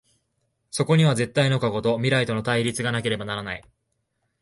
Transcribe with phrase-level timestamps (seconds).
[0.71, 3.63] そこには絶対の過去と未来との対立がなければならない。